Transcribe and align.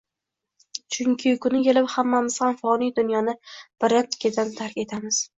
Chunki 0.95 1.33
kuni 1.43 1.59
kelib 1.67 1.89
hammamiz 1.95 2.37
ham 2.43 2.55
foniy 2.61 2.89
dunyoni 2.99 3.35
birin-ketin 3.85 4.51
tark 4.61 4.81
etamiz. 4.85 5.21